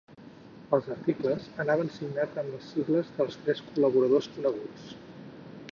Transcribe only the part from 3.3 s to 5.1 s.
tres col·laboradors coneguts.